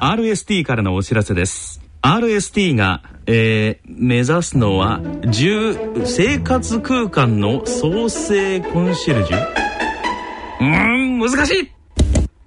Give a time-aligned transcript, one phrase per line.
[0.00, 1.80] RST からのお知らせです。
[2.02, 5.76] RST が、えー、目指すのは住
[6.06, 9.38] 生活空間の創生コンシェルジュ？
[10.60, 11.72] うーん難しい。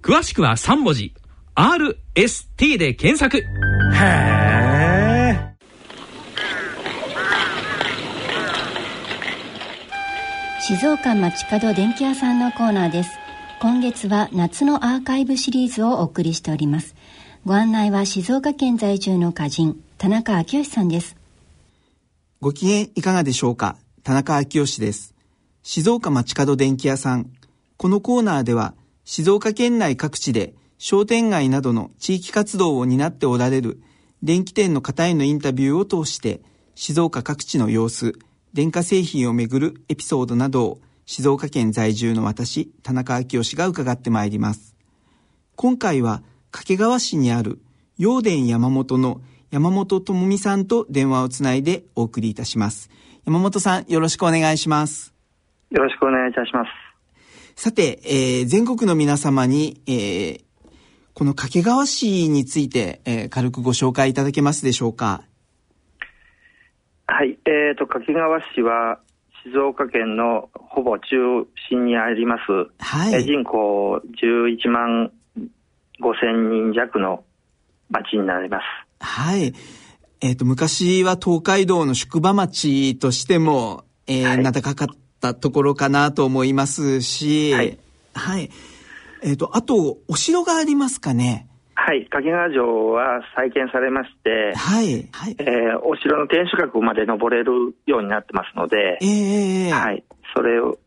[0.02, 1.14] 詳しくは3文字。
[1.56, 3.38] RST で検索。
[3.38, 3.44] へ
[3.98, 4.42] え
[10.62, 13.12] 静岡町角電気屋さんのコーナーです。
[13.60, 16.96] 今月は夏のアーカイブシリーズをお送りしております。
[17.44, 21.16] ご案内は静岡県在住の歌人田中昭義さんです。
[22.40, 23.78] ご機嫌いかがでしょうか？
[24.04, 25.16] 田中昭義です。
[25.64, 27.32] 静岡町角電気屋さん。
[27.78, 33.82] このコーナーでは静岡県内各地で商店街などの地域活動を担っておられる
[34.22, 36.42] 電気店の方へのインタビューを通して
[36.76, 38.20] 静岡各地の様子
[38.54, 44.76] 電化製品をめぐるエピソードなどを静岡県在住の私田中昭義が伺ってまいります。
[45.56, 46.22] 今回は
[46.52, 47.60] 掛川市にある
[47.98, 52.90] 陽電山本の山本智美さんと電話をつないでお送りいたします。
[53.26, 55.14] 山本さん、よろしくお願いします。
[55.70, 56.70] よろしくお願いいたします。
[57.56, 60.42] さて、えー、全国の皆様に、えー、
[61.14, 65.24] この掛川市について、えー、軽くご紹介いただけますでしょうか？
[67.08, 69.00] はい、えーと、掛川市は
[69.44, 71.06] 静岡県のほぼ中
[71.70, 75.12] 心にあります、はい、人口11万
[76.02, 77.24] 5000人弱の
[77.90, 78.64] 町になります。
[79.00, 79.54] はい。
[80.22, 84.88] えっ、ー、と、昔は東海道の宿場町としても、えー、はい、名高かっ
[85.20, 87.78] たところかなと思いますし、はい。
[88.14, 88.50] はい。
[89.24, 91.48] えっ、ー、と、あと、お城がありますかね？
[91.84, 100.04] はい、掛川城は再建されまして、はい、はい、えー、お城の天守閣まで登れるようになってますので、えー、はい、
[100.36, 100.78] それを、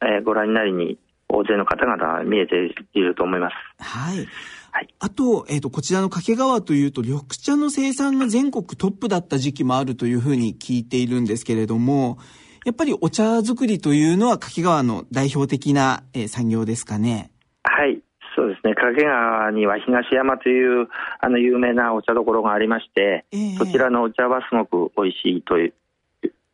[0.00, 3.54] えー、ご覧になりに大勢の方々見えていると思います。
[3.82, 4.28] はい。
[4.76, 12.18] はい、あと、えっ、ー、と、こちらの掛川というと、緑茶の生産が全国トップだった時期もあるというふうに聞いているんですけれども、
[12.66, 17.30] やっぱりお茶作りというのは掛川の代表的な、えー、産業ですかね。
[17.62, 18.02] はい。
[18.36, 18.74] そうですね。
[18.74, 20.88] 掛川には東山という、
[21.22, 25.74] あの、有名なお茶どころがありまして、えー、そちらのお茶はすごく美味しいという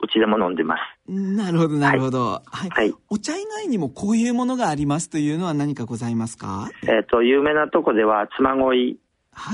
[0.03, 0.81] うちでも飲んでます。
[1.09, 2.43] なるほど、なるほど。
[2.45, 2.71] はい。
[2.71, 6.69] はい、お茶以外にもこういうものがありますというのは何かございますか？
[6.83, 8.99] えっ、と、有名なとこでは、妻恋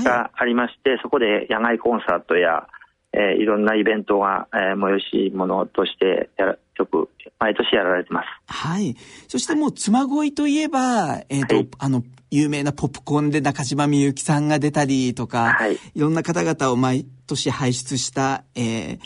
[0.03, 2.67] がありまして、はい、そこで野外コンサートや、
[3.11, 7.09] えー、いろんなイベントが、えー、催し物としてやよく
[7.39, 8.27] 毎年やられてます。
[8.47, 8.95] はい。
[9.27, 18.99] そしてもう妻恋といえば、えっ、ー、と、はい、あの、有名なポップコーンで中島みゆきさんが出たりとか、はい、いろんな方々を毎年輩出した、えー、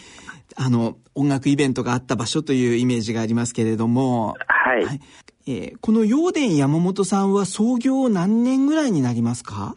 [0.56, 4.86] あの、音楽イベントがあった場所というイメージがありますけれども、はい。
[4.86, 5.00] はい、
[5.48, 9.74] えー、この陽電山本さんは創業何年ぐらいになりますか？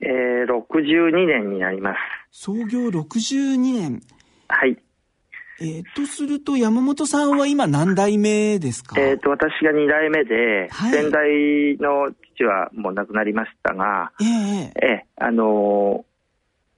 [0.00, 1.96] えー、62年になります。
[2.40, 4.00] 創業62年。
[4.46, 4.78] はい。
[5.60, 8.94] えー、とすると、山本さんは今何代目ですか？
[9.00, 14.26] えっ、と、私が2代目で、はい、先代の父はもう亡くなりましたが、えー、
[14.86, 16.04] えー、あの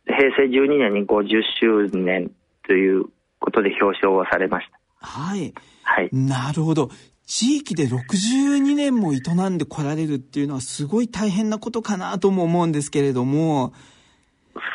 [0.06, 2.30] ー、平成12年に50周年
[2.66, 3.04] という
[3.38, 5.06] ことで表彰をされました。
[5.06, 5.52] はい。
[5.82, 6.08] はい。
[6.10, 6.88] なるほど。
[7.26, 9.18] 地域で62年も営
[9.50, 13.74] んでこられるっていうのはすごい大変なことかなとも思うんですけれども。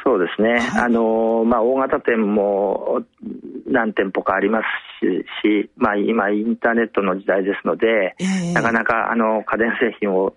[0.04, 0.60] そうですね。
[0.60, 3.02] はい、あの、まあ、大型店も
[3.68, 5.06] 何店舗かあります
[5.42, 10.34] し、まあ、今インターネットの時代ですので、えー、なかなかあの家電製品を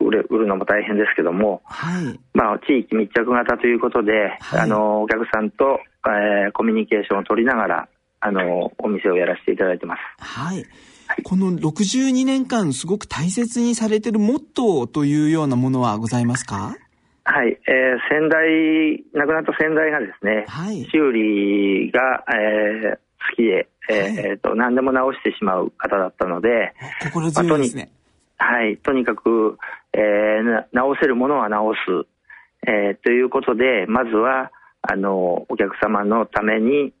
[0.00, 7.88] 売る売るのも大変ですけども、はい、まあ、地域密着型ということで、はい、あのお客さんとえー、コミュニケーションを取りながら、
[8.20, 10.00] あの、お店をやらせていただいてます。
[10.18, 10.56] はい。
[11.06, 16.76] はい、この62年間すごく大切にされてるモットーというようなものはございますか？
[17.34, 27.90] はい、えー、先代、亡くなった先代がですね、はい、修理が、えー、好きで、えー、はい、えー、と、何でも直してしまう方だったので、心強いですね。
[28.38, 29.58] まあ、はい、とにかく、
[29.92, 31.78] えー、直せるものは直す、
[32.68, 34.52] えー、ということで、まずは、
[34.82, 36.92] あの、お客様のために、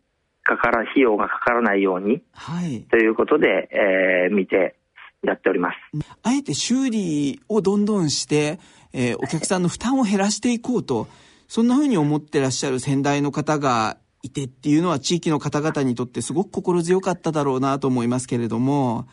[0.42, 2.82] かから、費用がかからないように、はい。
[2.90, 4.74] ということで、えー、見て
[5.22, 5.76] やっております。
[6.24, 8.58] あえて修理をどんどんして、
[8.94, 11.08] えー、お客さんの負担を減らしていこうと、
[11.48, 19.06] そんなふうに思ってらっしゃる先代の方がいてっていうのは地域の方々にとってすごく心強かっただろうなと思いますけれども。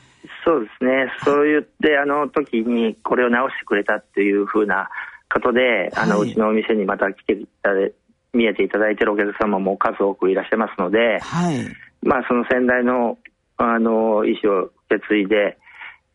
[0.45, 1.11] そうですね。
[1.25, 4.89] そう言って、あの時にこれを直してくれたっていうふうな
[5.33, 7.89] ことで、あの、うちのお店にまた来ていただ
[8.33, 11.65] 見えていただいているお客様も数多くいらっしゃいますので、はい、
[12.01, 13.17] まあその先代の
[13.57, 15.57] あの意思を受け継いで、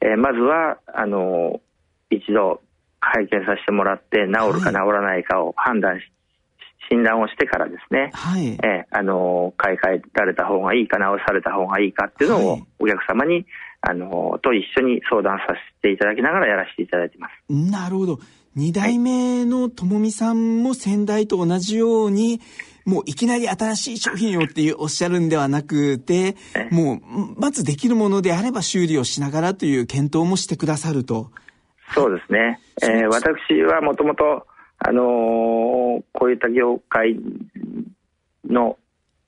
[0.01, 1.61] えー、まずはあの
[2.11, 2.61] 一度
[3.00, 6.04] 拝見させてもらって治るか治らないかを判断し、
[6.90, 13.46] 診断をしてからですね、はい、えあの買い替えられた方がいいか直された方がいいかっていうのをお客様に、
[13.81, 17.52] あのと一緒に相談させていただきながらやらせていただいてます。
[17.52, 18.19] なるほど。
[18.54, 22.40] 二代目のともみさんも先代と同じように、
[22.87, 26.37] もういきなり新しい商品をっていうおっしゃるんではなくて、
[26.70, 31.31] もう、まずできるものであれば修理をしながらという検討もしてくださると。
[31.94, 32.61] そうですね。
[32.83, 34.47] えー、私はもともと、
[34.79, 35.05] あのー、
[36.12, 37.17] こういった業界
[38.49, 38.79] の、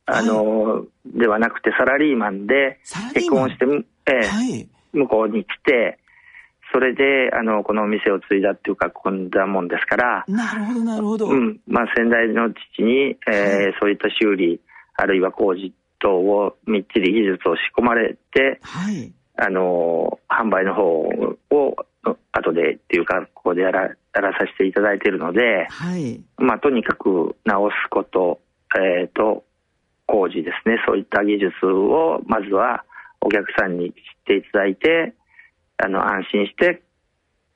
[0.07, 0.83] あのーは
[1.15, 2.81] い、ではなくてサラリーマンで
[3.15, 3.65] 結婚して、
[4.07, 5.99] えーはい、向こうに来て、
[6.73, 10.25] それで、あの、このお店を継いだっていうか、こんだもんですから。
[10.29, 11.29] なるほど、なるほど。
[11.29, 11.61] うん。
[11.67, 14.61] まあ、先代の父に、えー、はい、そういった修理、
[14.95, 19.13] あるいは工事等をみっちり技術を仕込まれて、はい。
[19.37, 21.77] あの、販売の方を、
[22.75, 26.21] っていうか、ここでやら、やらさせていただいているので、はい。
[26.37, 28.41] まあ、とにかく直すこと、
[28.77, 29.45] えっ、ー、と、
[30.07, 32.85] 工事ですね、そういった技術を、まずは
[33.21, 33.95] お客さんに知っ
[34.27, 35.15] ていただいて、
[35.77, 36.83] あの、安心して、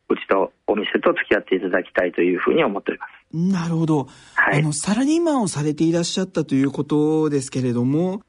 [0.08, 3.22] うちとお店と付き合っていただきたいというふうに思っております。
[3.32, 4.06] なるほど。
[4.34, 4.60] はい。
[4.60, 8.22] あの、サラリーマンをされていらっしゃったということですけれども、うん、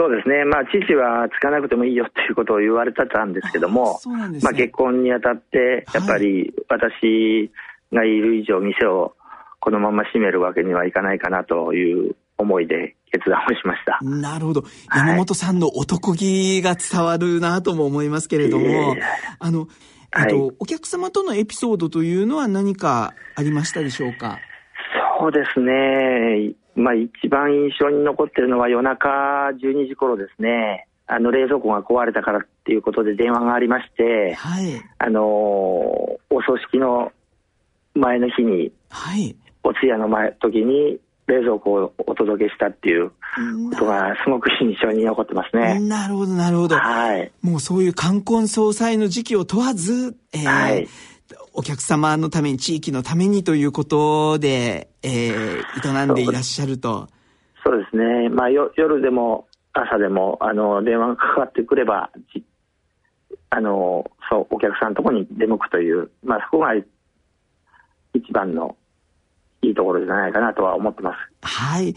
[0.00, 4.00] そうですね、まあ、父はつかなくてもいいよっていうことを言われてたんですけども、
[4.30, 7.52] ね、まあ、結婚にあたって、やっぱり私
[7.92, 9.14] がいる以上、店を
[9.60, 13.98] このまま閉めるわけにはいかないかなという思いで決断をしました。
[14.02, 14.62] なるほど。
[14.94, 18.96] 山本さんの男気が伝わるなとも思いますけれども、
[19.38, 19.68] あの、
[20.18, 24.38] えっと、はい、お客様とのエピソードというのは何かありましたでしょうか？
[25.20, 26.54] そうですね。
[26.74, 29.08] まあ一番印象に残ってるのは夜中
[29.62, 30.86] 12時頃ですね。
[31.06, 37.10] あの冷蔵庫が壊れたからっていうことで電話がありまして、はい、あのお葬式の
[37.94, 39.34] 前の日に、はい、
[39.64, 43.14] お通夜の前時に冷蔵庫をお届けしたっていうこ
[43.76, 45.78] とがすごく印象に残ってますね。
[45.80, 46.76] なるほど、なるほど。
[46.76, 47.32] はい。
[47.42, 50.88] もうそういう冠婚葬祭の時期を問わず、えー、はい、
[51.52, 57.08] お客様のために、地域のためにということで、えー、営んでいらっしゃると。
[57.64, 58.28] そうですね。
[58.28, 62.10] まあ、よ夜でも朝でも、あの、電話がかかってくれば、
[63.50, 66.74] あの、そう、お客さんのところに出向くという、まあ、そこが
[68.14, 68.76] 一番の
[69.62, 71.16] いいところじゃないかなとは思ってます。
[71.42, 71.94] はい。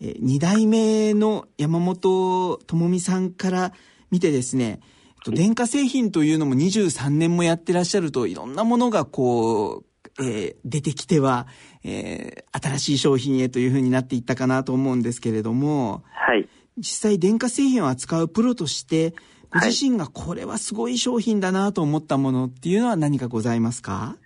[0.00, 3.72] え二代目の山本智美さんから
[4.10, 4.80] 見てですね、
[5.26, 9.84] 電化製品というのも23年もやってらっしゃるといろんなものがこ
[10.18, 11.46] う、えー、出てきては、
[11.84, 16.48] えー、新しい商品へというふうになっていったかなと思うんですけれども、はい。
[16.76, 19.14] 実際電化製品を扱うプロとして、
[19.50, 24.16] ご自身がこれはすごい商品だなと思ったものっていうのは何かございますか？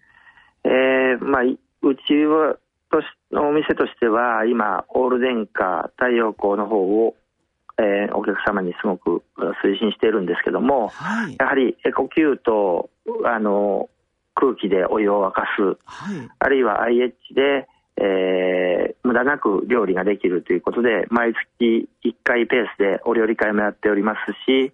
[0.65, 1.49] ええー、まあ、う
[2.07, 2.57] ちは、
[2.91, 7.15] としのお店としては、今、オール電化、太陽光の方を、
[7.79, 9.23] えー、お客様にすごく
[9.65, 12.91] 推進しているんですけども、はい、やはりエコキューと、
[13.25, 13.89] あの、
[14.35, 24.73] 空気でお湯を沸かす、はい、あるいは IH で、えー、無駄なく料理ができるということで、毎月1回ペースでお料理会もやっておりますし、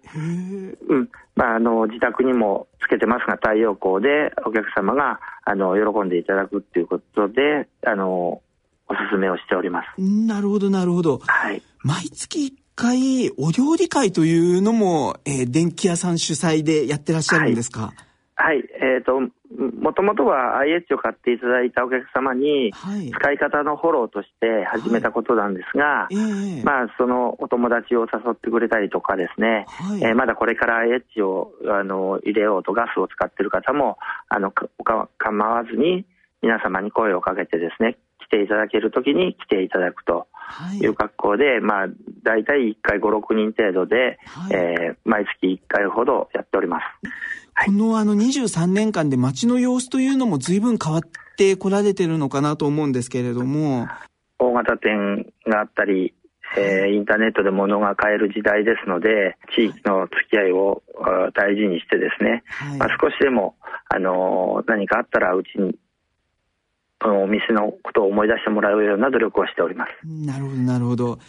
[0.87, 1.09] うん。
[1.35, 8.41] まあ、あの自宅にもつけてますが、太陽光でお客様があの喜んでいただくということで、あの
[8.87, 10.01] おすすめをしております。
[10.01, 11.19] なるほど、なるほど。
[11.19, 17.91] はい、毎月1回、お料理会というのも、えー、電気屋さん主催でやってらっしゃるんですか、
[18.35, 18.57] はい。
[18.57, 19.19] はい、えーと、
[19.81, 22.71] もともとは IH を買っていただいたお客様に、
[23.11, 26.15] 使い方のフォローとして始めたことなんですが、はい。
[26.15, 33.97] えー、まあ、そのお友達を誘ってくれたりとかですね、はい、えー、まだこれから IH をあの入れようとガスを使っている方も、
[34.29, 34.69] あのか
[35.17, 36.05] 構わずに
[36.41, 37.97] 皆様に声をかけてですね、
[38.29, 40.27] 来ていただけるときに来ていただくと
[40.81, 40.87] い。
[40.87, 41.87] う格好で、はい、まあ、
[42.23, 46.83] 大体1回5、6人程度で、はい、えー、毎月1回ほどやっております。
[47.65, 51.01] このあの23年間で街の様子というのも随分変わっ
[51.37, 53.87] てこられてるのかなと思うんですけれども。
[54.37, 56.13] 大型店があったり、
[56.57, 60.81] えー、インターネットで物が買える時代ですので、地域の付き合いを
[61.35, 63.55] 大事にしてですね、はい、まあ、少しでも、
[63.89, 65.75] あのー、何かあったらうちに、
[67.01, 69.91] このお店のことを思い出してもらうような努力をしております。
[70.05, 71.11] なるほど、なるほど。
[71.11, 71.19] はい、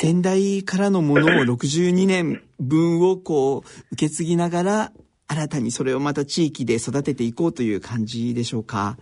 [0.00, 4.92] 先代からのものを62年分をこう、受け継ぎながら、
[5.26, 8.96] 新たにそれをまた地域で育てていこうという感じでしょうか？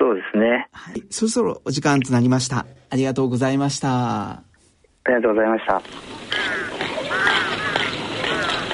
[0.00, 0.68] そうですね。
[0.72, 1.04] はい。
[1.10, 2.64] そろそろお時間となりました。
[2.88, 4.30] ありがとうございました。
[4.30, 4.42] あ
[5.06, 5.82] りがとうございました。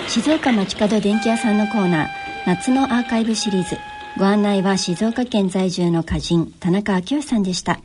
[0.06, 2.08] 静岡町角電気屋さんのコーナー、
[2.46, 3.76] 夏のアーカイブシリーズ。
[4.16, 7.80] ご案内は静岡県在住の歌人田中昭義さんでした。